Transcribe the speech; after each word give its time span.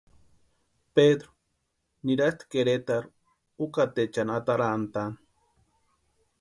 Pedru 0.99 1.33
nirasti 2.09 2.49
Queretarhu 2.55 3.13
ukateechani 3.69 4.35
atarantʼaani. 4.39 5.17